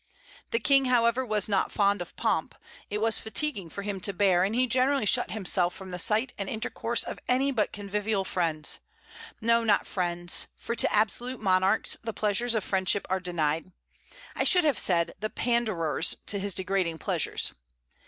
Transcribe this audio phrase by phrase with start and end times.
[0.49, 2.55] The King, however, was not fond of pomp;
[2.89, 6.33] it was fatiguing for him to bear, and he generally shut himself from the sight
[6.39, 8.79] and intercourse of any but convivial friends,
[9.41, 13.71] no, not friends, for to absolute monarchs the pleasures of friendship are denied;
[14.35, 17.53] I should have said, the panderers to his degrading pleasures.